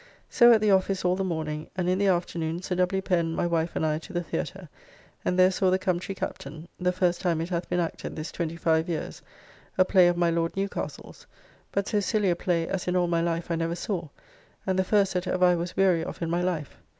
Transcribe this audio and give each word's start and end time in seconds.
So 0.31 0.51
at 0.51 0.61
the 0.61 0.71
office 0.71 1.05
all 1.05 1.15
the 1.15 1.23
morning, 1.23 1.69
and 1.75 1.87
in 1.87 1.99
the 1.99 2.07
afternoon 2.07 2.63
Sir 2.63 2.73
W. 2.77 3.03
Pen, 3.03 3.33
my 3.35 3.45
wife 3.45 3.75
and 3.75 3.85
I 3.85 3.99
to 3.99 4.13
the 4.13 4.23
Theatre, 4.23 4.67
and 5.23 5.37
there 5.37 5.51
saw 5.51 5.69
"The 5.69 5.77
Country 5.77 6.15
Captain," 6.15 6.67
the 6.79 6.91
first 6.91 7.21
time 7.21 7.39
it 7.39 7.49
hath 7.49 7.69
been 7.69 7.79
acted 7.79 8.15
this 8.15 8.31
twenty 8.31 8.55
five 8.55 8.89
years, 8.89 9.21
a 9.77 9.85
play 9.85 10.07
of 10.07 10.17
my 10.17 10.31
Lord 10.31 10.57
Newcastle's, 10.57 11.27
but 11.71 11.87
so 11.87 11.99
silly 11.99 12.31
a 12.31 12.35
play 12.35 12.67
as 12.67 12.87
in 12.87 12.95
all 12.95 13.05
my 13.07 13.21
life 13.21 13.51
I 13.51 13.55
never 13.55 13.75
saw, 13.75 14.07
and 14.65 14.79
the 14.79 14.83
first 14.83 15.13
that 15.13 15.27
ever 15.27 15.45
I 15.45 15.53
was 15.53 15.77
weary 15.77 16.03
of 16.03 16.19
in 16.23 16.31
my 16.31 16.41
life. 16.41 16.79